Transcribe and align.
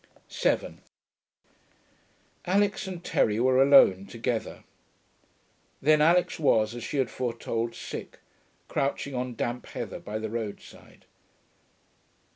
7 0.29 0.81
Alix 2.45 2.87
and 2.87 3.03
Terry 3.03 3.39
were 3.39 3.61
alone 3.61 4.07
together. 4.07 4.63
Then 5.79 6.01
Alix 6.01 6.39
was, 6.39 6.73
as 6.73 6.83
she 6.83 6.97
had 6.97 7.11
foretold, 7.11 7.75
sick, 7.75 8.17
crouching 8.67 9.13
on 9.13 9.35
damp 9.35 9.67
heather 9.67 9.99
by 9.99 10.17
the 10.17 10.31
roadside. 10.31 11.05